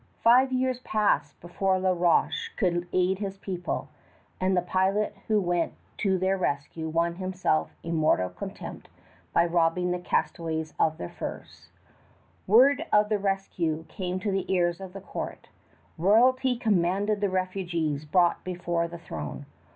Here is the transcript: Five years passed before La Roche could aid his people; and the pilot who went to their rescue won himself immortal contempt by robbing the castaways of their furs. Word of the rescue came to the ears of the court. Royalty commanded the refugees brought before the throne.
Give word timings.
Five 0.23 0.51
years 0.51 0.79
passed 0.79 1.39
before 1.41 1.77
La 1.77 1.91
Roche 1.91 2.49
could 2.57 2.87
aid 2.91 3.19
his 3.19 3.37
people; 3.37 3.87
and 4.39 4.57
the 4.57 4.63
pilot 4.63 5.15
who 5.27 5.39
went 5.39 5.73
to 5.97 6.17
their 6.17 6.39
rescue 6.39 6.89
won 6.89 7.17
himself 7.17 7.75
immortal 7.83 8.29
contempt 8.29 8.89
by 9.31 9.45
robbing 9.45 9.91
the 9.91 9.99
castaways 9.99 10.73
of 10.79 10.97
their 10.97 11.07
furs. 11.07 11.69
Word 12.47 12.83
of 12.91 13.09
the 13.09 13.19
rescue 13.19 13.85
came 13.89 14.19
to 14.21 14.31
the 14.31 14.51
ears 14.51 14.81
of 14.81 14.93
the 14.93 15.01
court. 15.01 15.49
Royalty 15.99 16.57
commanded 16.57 17.21
the 17.21 17.29
refugees 17.29 18.03
brought 18.03 18.43
before 18.43 18.87
the 18.87 18.97
throne. 18.97 19.45